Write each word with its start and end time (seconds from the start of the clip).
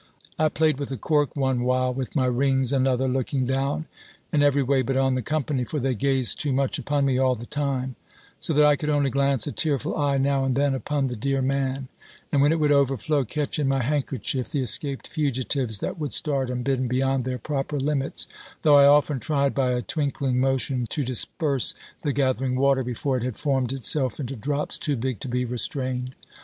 I 0.39 0.49
played 0.49 0.79
with 0.79 0.91
a 0.91 0.97
cork 0.97 1.35
one 1.35 1.61
while, 1.61 1.93
with 1.93 2.15
my 2.15 2.25
rings 2.25 2.73
another; 2.73 3.07
looking 3.07 3.45
down, 3.45 3.85
and 4.31 4.41
every 4.41 4.63
way 4.63 4.81
but 4.81 4.97
on 4.97 5.13
the 5.13 5.21
company; 5.21 5.63
for 5.63 5.79
they 5.79 5.93
gazed 5.93 6.39
too 6.39 6.51
much 6.51 6.79
upon 6.79 7.05
me 7.05 7.19
all 7.19 7.35
the 7.35 7.45
time; 7.45 7.95
so 8.39 8.51
that 8.53 8.65
I 8.65 8.75
could 8.75 8.89
only 8.89 9.11
glance 9.11 9.45
a 9.45 9.51
tearful 9.51 9.95
eye 9.95 10.17
now 10.17 10.43
and 10.43 10.55
then 10.55 10.73
upon 10.73 11.05
the 11.05 11.15
dear 11.15 11.43
man; 11.43 11.87
and 12.31 12.41
when 12.41 12.51
it 12.51 12.59
would 12.59 12.71
overflow, 12.71 13.23
catch 13.25 13.59
in 13.59 13.67
my 13.67 13.83
handkerchief 13.83 14.49
the 14.49 14.61
escaped 14.63 15.07
fugitives 15.07 15.77
that 15.81 15.99
would 15.99 16.13
start 16.13 16.49
unbidden 16.49 16.87
beyond 16.87 17.23
their 17.23 17.37
proper 17.37 17.79
limits, 17.79 18.25
though 18.63 18.77
I 18.77 18.87
often 18.87 19.19
tried, 19.19 19.53
by 19.53 19.69
a 19.69 19.83
twinkling 19.83 20.39
motion, 20.39 20.85
to 20.89 21.03
disperse 21.03 21.75
the 22.01 22.11
gathering 22.11 22.55
water, 22.55 22.81
before 22.83 23.17
it 23.17 23.23
had 23.23 23.37
formed 23.37 23.71
itself 23.71 24.19
into 24.19 24.35
drops 24.35 24.79
too 24.79 24.95
big 24.97 25.19
to 25.19 25.27
be 25.27 25.45
restrained. 25.45 26.15